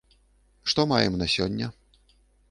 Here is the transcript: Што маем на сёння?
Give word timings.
Што 0.71 0.85
маем 0.91 1.13
на 1.23 1.27
сёння? 1.35 1.69